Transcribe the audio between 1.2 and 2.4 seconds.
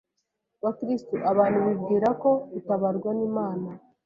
abantu bibwirako